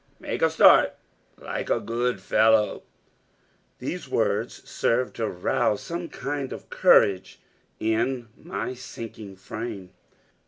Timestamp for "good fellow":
1.79-2.81